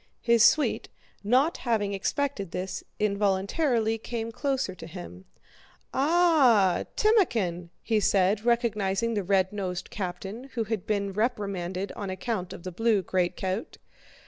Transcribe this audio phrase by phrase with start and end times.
[0.23, 0.89] His suite,
[1.23, 5.25] not having expected this, involuntarily came closer to him.
[5.93, 7.69] "Ah, Timókhin!"
[8.01, 12.71] said he, recognizing the red nosed captain who had been reprimanded on account of the
[12.71, 13.77] blue greatcoat.